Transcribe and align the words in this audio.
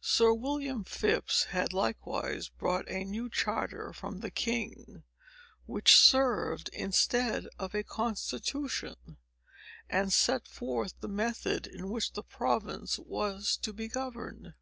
Sir 0.00 0.32
William 0.34 0.82
Phips 0.82 1.44
had 1.54 1.72
likewise 1.72 2.48
brought 2.48 2.84
a 2.90 3.04
new 3.04 3.28
charter 3.30 3.92
from 3.92 4.18
the 4.18 4.30
king, 4.32 5.04
which 5.66 5.96
served 5.96 6.68
instead 6.72 7.46
of 7.56 7.72
a 7.72 7.84
constitution, 7.84 9.18
and 9.88 10.12
set 10.12 10.48
forth 10.48 10.94
the 10.98 11.06
method 11.06 11.68
in 11.68 11.88
which 11.90 12.14
the 12.14 12.24
province 12.24 12.98
was 12.98 13.56
to 13.58 13.72
be 13.72 13.86
governed." 13.86 14.54